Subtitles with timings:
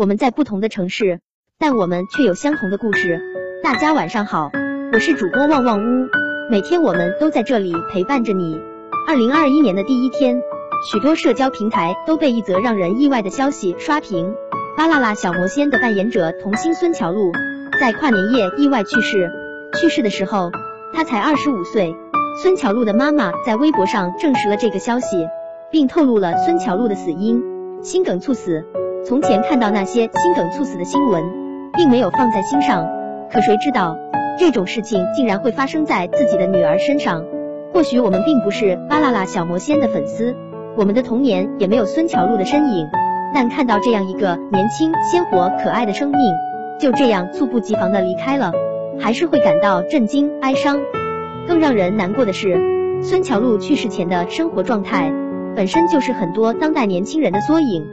[0.00, 1.20] 我们在不同的城市，
[1.58, 3.20] 但我们却有相同的故事。
[3.62, 4.50] 大家晚上好，
[4.94, 6.08] 我是主播旺旺屋，
[6.50, 8.58] 每天我们都在这里陪伴着你。
[9.06, 10.40] 二零二一年的第一天，
[10.90, 14.34] 许多社交平台都被一则让人意外的消息刷屏：
[14.74, 17.30] 巴啦啦小魔仙的扮演者童星孙乔璐
[17.78, 19.30] 在跨年夜意外去世。
[19.78, 20.50] 去世的时候，
[20.94, 21.94] 他才二十五岁。
[22.42, 25.26] 孙乔璐的妈妈在微博上证实了这个消息，
[25.70, 27.42] 并透露了孙乔璐的死因：
[27.82, 28.64] 心梗猝死。
[29.02, 31.24] 从前看到那些心梗猝死的新闻，
[31.74, 32.86] 并没有放在心上，
[33.32, 33.96] 可谁知道
[34.38, 37.24] 这种事情竟然会发生在自己的女儿身上？
[37.72, 40.36] 或许我们并不是巴啦啦小魔仙的粉丝，
[40.76, 42.86] 我们的童年也没有孙乔璐的身影，
[43.34, 46.18] 但看到这样一个年轻、鲜活、可爱的生命
[46.78, 48.52] 就这样猝不及防的离开了，
[49.00, 50.78] 还是会感到震惊、哀伤。
[51.48, 52.60] 更让人难过的是，
[53.02, 55.10] 孙乔璐去世前的生活状态，
[55.56, 57.90] 本身就是很多当代年轻人的缩影。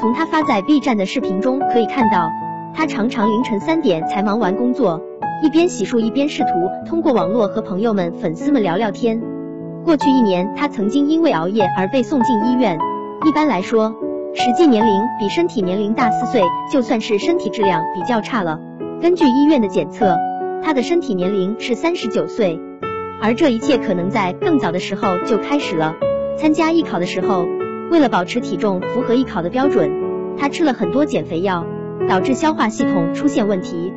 [0.00, 2.30] 从他发在 B 站的视频中可以看到，
[2.72, 5.00] 他常常凌晨三点才忙完工作，
[5.42, 6.48] 一边洗漱一边试图
[6.88, 9.20] 通过网络和朋友们、粉丝们聊聊天。
[9.84, 12.78] 过去一年，他曾经因为熬夜而被送进医院。
[13.26, 13.92] 一般来说，
[14.34, 18.60] 实际年龄比身体年龄大四岁，就算是身体质量比较差了。
[19.02, 20.16] 根据医院的检测，
[20.62, 22.60] 他的身体年龄是三十九岁，
[23.20, 25.96] 而这一切可能在更早的时候就开始了。
[26.36, 27.44] 参加艺考的时候。
[27.90, 29.90] 为了保持体重符合艺考的标准，
[30.36, 31.64] 他吃了很多减肥药，
[32.08, 33.92] 导致消化系统出现问题。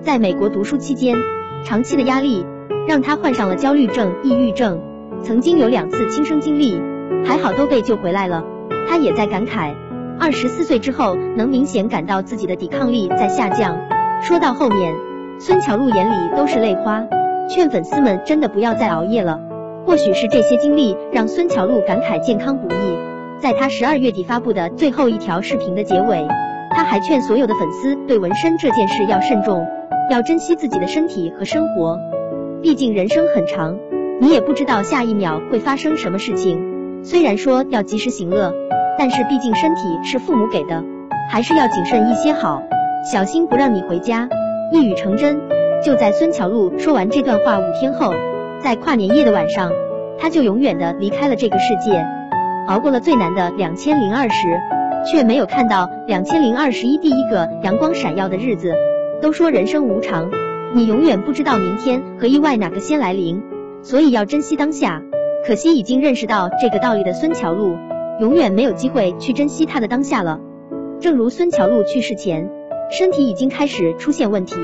[0.00, 1.16] 在美国读书期间，
[1.64, 2.44] 长期的压力
[2.86, 4.80] 让他患上了焦虑症、抑郁症，
[5.22, 6.80] 曾经有两次轻生经历，
[7.24, 8.44] 还好都被救回来了。
[8.88, 9.74] 他也在感慨，
[10.18, 13.78] 二十四岁之后能明显感到自己的抵抗力在下降。
[14.22, 14.94] 说到后面，
[15.38, 17.04] 孙乔璐眼里都是泪花，
[17.48, 19.38] 劝粉丝们真的不要再熬夜了。
[19.86, 22.87] 或许是这些经历让孙乔璐感慨健康不易。
[23.40, 26.26] 在他十二月底发布的最后一条视频的结尾，
[26.70, 29.64] 他还劝所有的粉丝对纹身这件事要慎重，
[30.10, 31.98] 要珍惜自己的身体和生活。
[32.60, 33.78] 毕竟人生很长，
[34.20, 37.04] 你也不知道下一秒会发生什么事情。
[37.04, 38.52] 虽然说要及时行乐，
[38.98, 40.82] 但是毕竟身体是父母给的，
[41.30, 42.60] 还是要谨慎一些好，
[43.10, 44.28] 小心不让你回家。
[44.72, 45.40] 一语成真，
[45.84, 48.12] 就在孙乔璐说完这段话五天后，
[48.60, 49.70] 在跨年夜的晚上，
[50.18, 52.04] 他就永远的离开了这个世界。
[52.68, 54.46] 熬过了最难的两千零二十，
[55.10, 58.74] 却没有看到两千零二十一第一个阳光闪耀的日子。
[59.22, 60.30] 都说人生无常，
[60.74, 63.42] 你永远不知道明天和意外哪个先来临，
[63.82, 65.02] 所以要珍惜当下。
[65.46, 67.74] 可惜已经认识到这个道理的孙乔璐，
[68.20, 70.38] 永远没有机会去珍惜他的当下了。
[71.00, 72.50] 正如孙乔璐去世前，
[72.90, 74.56] 身体已经开始出现问题，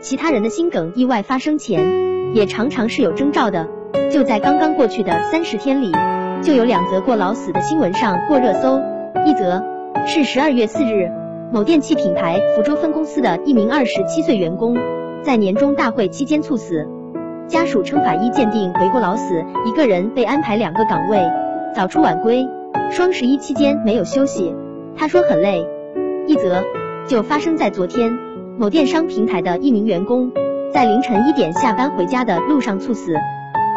[0.00, 3.68] 其他人的心梗意外发生前，也常常是有征兆的。
[4.10, 5.92] 就在刚刚过去的三十天里。
[6.42, 8.80] 就有两则过劳死的新闻上过热搜，
[9.24, 9.62] 一则
[10.06, 11.08] 是十二月四日，
[11.52, 14.76] 某电器品牌福州分公司的一名二十七岁员工
[15.22, 16.88] 在年终大会期间猝死，
[17.46, 21.30] 家属称法医鉴定为过劳死，一个人被安排两个岗位，
[21.76, 22.44] 早出晚归，
[22.90, 24.52] 双十一期间没有休息，
[24.96, 25.64] 他说很累。
[26.26, 26.64] 一则
[27.06, 28.10] 就发生在昨天，
[28.58, 30.32] 某电商平台的一名员工
[30.72, 33.14] 在凌晨一点下班回家的路上猝死，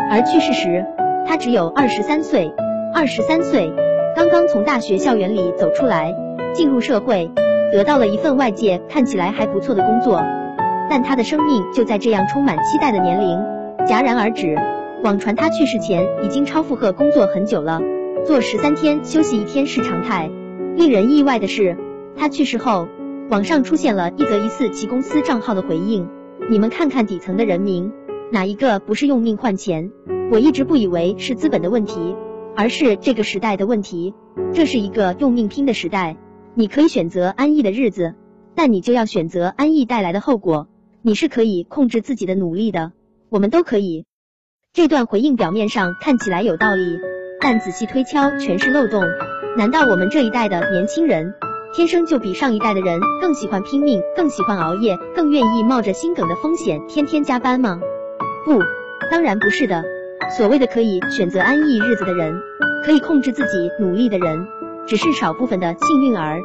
[0.09, 0.83] 而去世时。
[1.27, 2.53] 他只有二十三岁，
[2.93, 3.73] 二十三岁，
[4.15, 6.15] 刚刚从大学校园里走出来，
[6.53, 7.31] 进入社会，
[7.71, 10.21] 得到了一份外界看起来还不错的工作，
[10.89, 13.39] 但他的生命就在这样充满期待的年龄
[13.87, 14.55] 戛然而止。
[15.03, 17.81] 网传他去世前已经超负荷工作很久了，
[18.25, 20.29] 做十三天休息一天是常态。
[20.75, 21.75] 令人意外的是，
[22.15, 22.87] 他去世后，
[23.29, 26.07] 网上出现了一则疑似其公司账号的回应。
[26.49, 27.91] 你们看看底层的人民，
[28.31, 29.91] 哪一个不是用命换钱？
[30.31, 32.15] 我一直不以为是资本的问题，
[32.55, 34.13] 而是这个时代的问题。
[34.53, 36.17] 这是一个用命拼的时代。
[36.55, 38.15] 你可以选择安逸的日子，
[38.55, 40.67] 但你就要选择安逸带来的后果。
[41.01, 42.91] 你是可以控制自己的努力的，
[43.29, 44.05] 我们都可以。
[44.73, 46.97] 这段回应表面上看起来有道理，
[47.39, 49.03] 但仔细推敲全是漏洞。
[49.57, 51.33] 难道我们这一代的年轻人
[51.73, 57.79] 天生就比上一代的人更喜欢拼命，更喜欢熬夜，更愿意冒着心梗的风险天天加班吗？
[58.43, 58.59] 不，
[59.11, 59.94] 当然不是的。
[60.29, 62.33] 所谓的可以选择安逸日子的人，
[62.83, 64.45] 可以控制自己努力的人，
[64.87, 66.39] 只是少部分的幸运儿。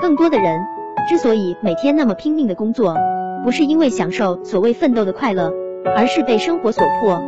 [0.00, 0.58] 更多的人
[1.08, 2.96] 之所以每天那么拼命的工作，
[3.44, 5.52] 不是因为享受所谓奋斗的快乐，
[5.96, 7.22] 而是被生活所迫。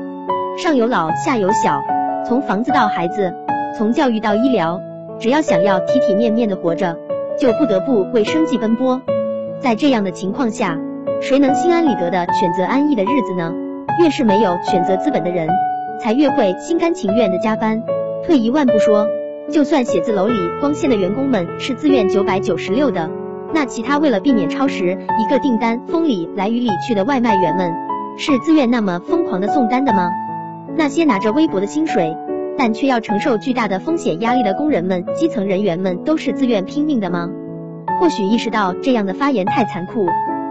[0.56, 1.82] 上有老下有小，
[2.26, 3.32] 从房子到孩子，
[3.76, 4.80] 从教育到医疗，
[5.20, 6.96] 只要想要体体面面的活着，
[7.38, 9.00] 就不得不为生计奔波。
[9.60, 10.76] 在这样的情况下，
[11.20, 13.52] 谁能心安理得的选择安逸的日子呢？
[14.00, 15.46] 越是没有选择资本的人。
[16.00, 17.82] 才越会心甘情愿的加班。
[18.24, 19.06] 退一万步说，
[19.50, 23.10] 就算写字楼里光鲜的员工们是自愿九百九十六的，
[23.52, 27.72] 那其他为了避免超时，一个订单风里来雨里去的外卖员们，
[28.16, 30.10] 是自愿那么疯狂的送单的吗？
[30.76, 32.16] 那些拿着微薄的薪水，
[32.56, 37.28] 但却要承受巨大的风险压力的工人们、基层人员们，都是自愿拼命的吗？
[38.00, 40.06] 或许意识到这样的发言太残酷，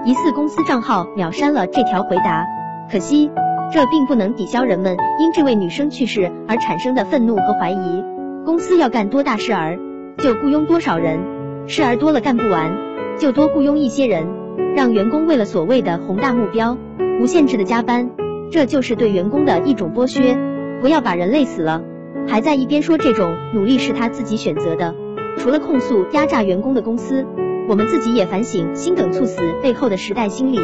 [0.05, 2.45] 疑似公司账号秒删了这条回答。
[2.91, 3.31] 可惜，
[3.73, 8.03] 这并不能抵消人们因这位女生去世而产生的愤怒和怀疑。
[8.45, 9.79] 公司要干多大事儿，
[10.18, 11.19] 就雇佣多少人，
[11.68, 12.75] 事儿多了干不完，
[13.18, 14.27] 就多雇佣一些人，
[14.75, 16.77] 让员工为了所谓的宏大目标，
[17.21, 18.09] 无限制的加班，
[18.51, 20.38] 这就是对员工的一种剥削。
[20.81, 21.81] 不要把人累死了，
[22.27, 24.94] 还在一边说这种努力是他自己选择的。
[25.38, 27.25] 除了控诉压榨员工的公司，
[27.69, 30.59] 我们自己也反省心梗猝死背后的时代心理。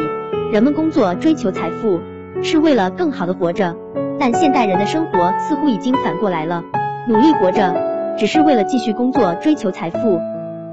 [0.52, 2.00] 人们工作追求财富，
[2.42, 3.74] 是为了更好的活着，
[4.18, 6.62] 但现代人的生活似乎已经反过来了，
[7.08, 7.74] 努力活着
[8.16, 10.20] 只是为了继续工作追求财富。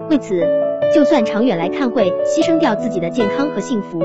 [0.09, 0.47] 为此，
[0.93, 3.99] 就算长远来看会牺牲掉自己的健康和幸福，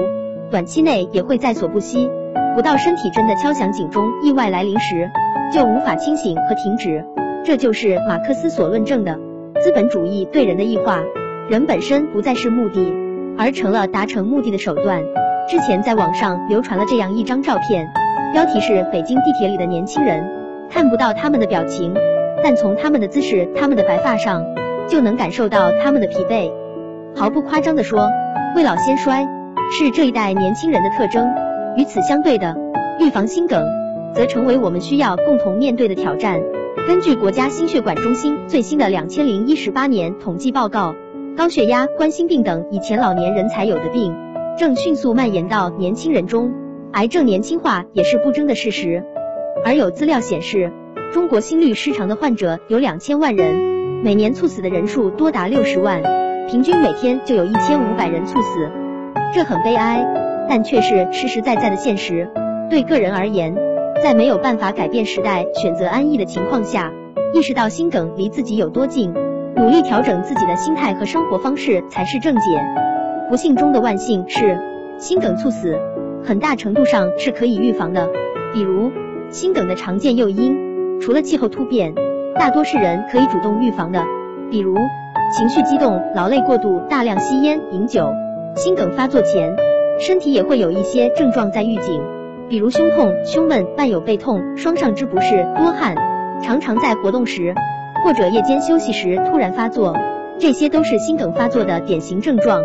[0.50, 2.10] 短期内也会在所不惜。
[2.56, 5.08] 不到身体真的敲响警钟，意外来临时，
[5.52, 7.04] 就无法清醒和停止。
[7.44, 9.18] 这就是马克思所论证的。
[9.62, 11.00] 资本主义对人的异化，
[11.48, 12.92] 人本身不再是目的，
[13.38, 15.02] 而成了达成目的的手段。
[15.48, 17.86] 之前在网上流传了这样一张照片，
[18.32, 20.24] 标题是“北京地铁里的年轻人”，
[20.70, 21.92] 看不到他们的表情，
[22.42, 24.44] 但从他们的姿势、他们的白发上，
[24.88, 26.50] 就能感受到他们的疲惫。
[27.16, 28.08] 毫不夸张地说，
[28.54, 29.26] 未老先衰
[29.72, 31.28] 是这一代年轻人的特征。
[31.76, 32.56] 与此相对的，
[33.00, 33.64] 预防心梗，
[34.14, 36.40] 则成为我们需要共同面对的挑战。
[36.86, 40.94] 根据国家心血管中心最新的两千零一十八年统计报告，
[41.36, 44.14] 高血压、冠心病等以前老年人才有的病，
[44.58, 46.52] 正迅速蔓延到年轻人中，
[46.92, 49.02] 癌症年轻化也是不争的事实。
[49.64, 50.72] 而有资料显示，
[51.12, 53.54] 中国心律失常的患者有两千万人，
[54.02, 56.02] 每年猝死的人数多达六十万，
[56.48, 58.70] 平均每天就有一千五百人猝死，
[59.32, 60.04] 这很悲哀，
[60.48, 62.28] 但却是实实在在的现实。
[62.68, 63.54] 对个人而言，
[64.02, 66.92] 在没有办法改变时代、选择安逸的情况下，
[67.32, 69.14] 意识到心梗离自己有多近，
[69.56, 72.89] 努力调整自己的心态和生活方式才是正解。
[73.30, 74.58] 不幸中的万幸是，
[74.98, 75.78] 心梗猝死
[76.24, 78.10] 很大程度上是可以预防的。
[78.52, 78.90] 比如，
[79.30, 81.94] 心梗的常见诱因，除了气候突变，
[82.34, 84.04] 大多是人可以主动预防的，
[84.50, 84.74] 比如
[85.38, 88.12] 情绪激动、劳累过度、大量吸烟、饮酒。
[88.56, 89.54] 心梗发作前，
[90.00, 92.02] 身体也会有一些症状在预警。
[92.48, 95.94] 比如胸痛、胸闷伴有背痛、双上肢不适、多汗，
[96.42, 97.54] 常常在活动时
[98.04, 99.94] 或者夜间休息时突然发作，
[100.40, 102.60] 这些都是心梗发作的典型症状。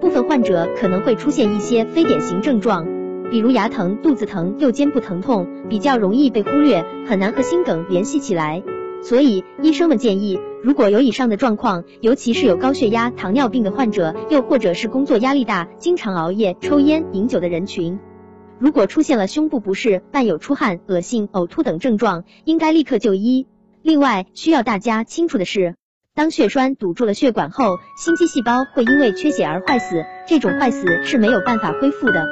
[0.00, 2.86] 部分患者可能会出现一些非典型症状，
[3.30, 8.62] 比如牙疼、肚子疼、右肩部疼痛，比较容易被忽略，很难和心梗联系起来。
[9.02, 17.98] 所以医生们建议，如果有以上的状况，尤其是有高血压、糖尿病的患者，又或者是工作压力大、经常熬夜、抽烟、饮酒的人群。
[18.58, 23.46] 如果出现了胸部不适，伴有出汗、恶心、呕吐等症状，应该立刻就医。
[23.82, 25.76] 另外，需要大家清楚的是，
[26.18, 32.26] 当血栓堵住了血管后，心肌细胞会因为缺血而坏死，这种坏死是没有办法恢复的。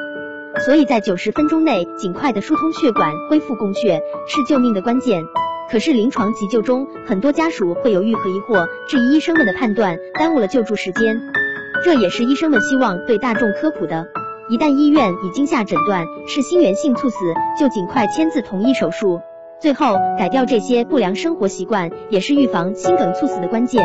[0.65, 5.23] 所以在九十分钟内尽快的疏通血管，恢复供血是救命的关键。
[5.71, 11.21] 可是临床急救中，很多家属会犹豫和疑惑，质疑医生们的判断，耽误了救助时间。
[11.85, 14.09] 这也是医生们希望对大众科普的。
[14.51, 17.17] 一旦医院已经下诊断是心源性猝死，
[17.57, 19.21] 就尽快签字同意手术。
[19.59, 23.83] 最后改掉这些不良生活习惯，也是预防心梗猝死的关键。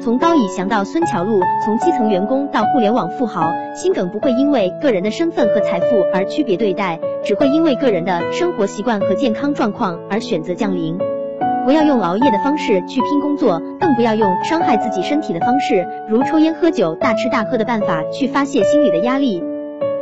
[0.00, 10.98] 从高以翔到孙桥路，从基层员工到互联网富豪，心梗不会因为个人的身份和财富而区别对待，只会因为个人的生活习惯和健康状况而选择降临。
[11.64, 19.40] 不要用熬夜的方式去拼工作，更不要用伤害自己身体的方式，如抽烟喝酒、大吃大喝的办法去发泄心理的压力。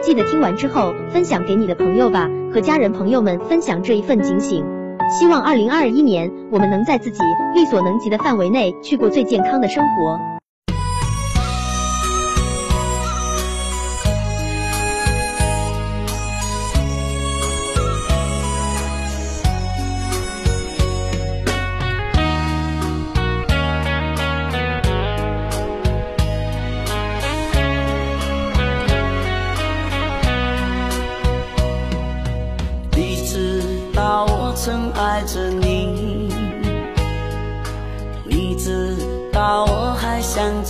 [0.00, 4.79] 记得听完之后分享给你的朋友吧，和家人朋友们分享这一份警醒。
[5.10, 7.18] 希望二零二一年我们能在自己
[7.54, 10.39] 力所能及的范围内去过最健康的生活。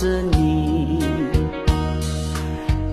[0.01, 0.97] 着你。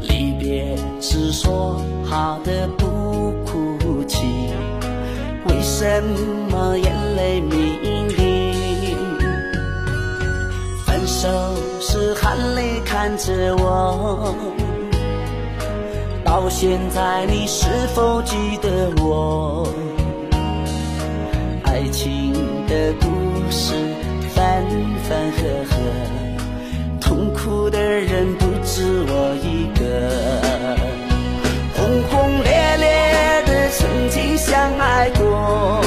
[0.02, 4.26] 离别时说好的不哭泣，
[5.46, 6.02] 为什
[6.50, 7.78] 么眼泪迷
[8.14, 8.94] 离？
[10.84, 11.28] 分手
[11.80, 12.78] 时含泪。
[12.84, 14.34] 看着我，
[16.24, 19.68] 到现在你是否记得我？
[21.64, 22.32] 爱情
[22.66, 23.06] 的故
[23.50, 23.74] 事
[24.34, 24.64] 分
[25.04, 25.38] 分合
[25.70, 25.76] 合，
[27.08, 29.80] 痛苦的人不止我一个。
[31.74, 35.80] 轰轰烈烈的曾经相爱过，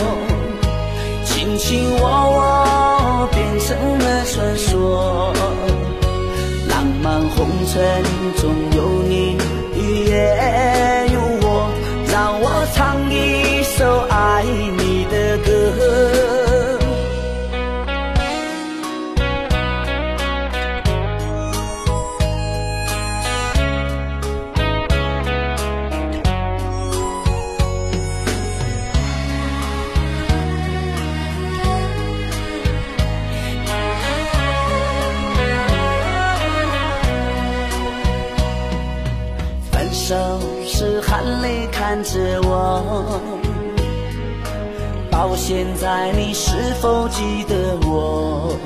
[1.23, 5.31] 卿卿我我变成了传说。
[6.67, 8.03] 浪漫红尘
[8.41, 8.49] 中
[45.21, 48.57] 到现在你是否记得我？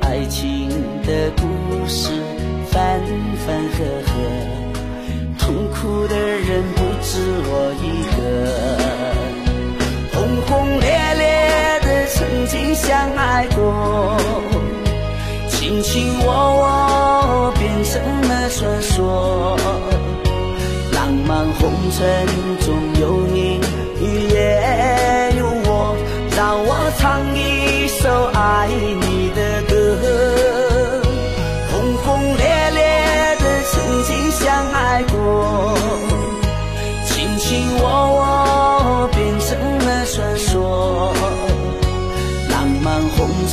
[0.00, 0.70] 爱情
[1.02, 1.42] 的故
[1.86, 2.08] 事
[2.70, 2.80] 分
[3.44, 4.10] 分合合，
[5.38, 7.52] 痛苦的人不止我
[7.82, 7.86] 一
[8.16, 8.18] 个。
[10.14, 10.88] 轰轰烈
[11.18, 14.16] 烈的曾经相爱过。
[15.50, 19.54] 卿卿我我变成了传说，
[20.94, 22.26] 浪漫红尘
[22.64, 22.72] 中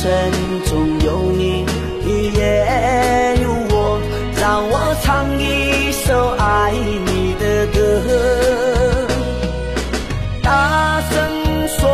[0.00, 0.08] 尘
[0.64, 1.66] 中有你，
[2.06, 4.00] 也有我，
[4.40, 7.76] 让我唱一首爱你的歌。
[10.42, 11.86] 大声说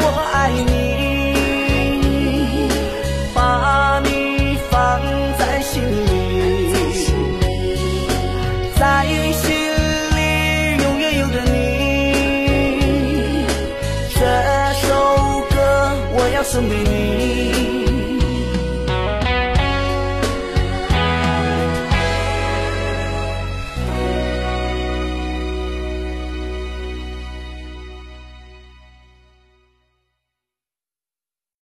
[0.00, 2.66] 我爱你，
[3.32, 5.00] 把你放
[5.38, 5.80] 在心
[6.10, 6.12] 里，
[8.76, 9.44] 在心
[10.16, 10.18] 里
[10.82, 11.54] 永远有着你。
[14.12, 14.18] 这
[14.88, 14.90] 首
[15.50, 15.54] 歌
[16.16, 16.83] 我要送给。